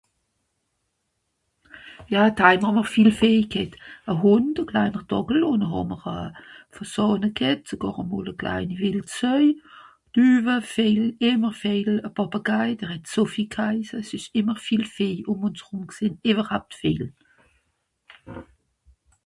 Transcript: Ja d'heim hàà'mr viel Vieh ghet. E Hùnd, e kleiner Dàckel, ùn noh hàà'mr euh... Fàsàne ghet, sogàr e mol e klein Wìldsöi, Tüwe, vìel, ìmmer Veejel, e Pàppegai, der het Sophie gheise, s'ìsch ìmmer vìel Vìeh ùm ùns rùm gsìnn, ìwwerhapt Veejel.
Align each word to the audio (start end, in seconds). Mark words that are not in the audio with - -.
Ja 2.11 2.21
d'heim 2.37 2.63
hàà'mr 2.67 2.87
viel 2.93 3.09
Vieh 3.17 3.43
ghet. 3.53 3.73
E 4.11 4.13
Hùnd, 4.21 4.55
e 4.61 4.63
kleiner 4.69 5.03
Dàckel, 5.11 5.43
ùn 5.49 5.59
noh 5.61 5.73
hàà'mr 5.73 6.01
euh... 6.15 6.29
Fàsàne 6.75 7.29
ghet, 7.39 7.61
sogàr 7.69 7.97
e 8.01 8.03
mol 8.09 8.27
e 8.31 8.33
klein 8.41 8.71
Wìldsöi, 8.79 9.45
Tüwe, 10.13 10.55
vìel, 10.73 11.05
ìmmer 11.29 11.53
Veejel, 11.61 11.97
e 12.07 12.09
Pàppegai, 12.17 12.69
der 12.79 12.89
het 12.93 13.05
Sophie 13.13 13.49
gheise, 13.55 13.97
s'ìsch 14.07 14.31
ìmmer 14.39 14.59
vìel 14.65 14.85
Vìeh 14.95 15.21
ùm 15.31 15.39
ùns 15.47 15.59
rùm 15.67 15.81
gsìnn, 15.93 16.15
ìwwerhapt 16.29 16.71
Veejel. 16.79 17.09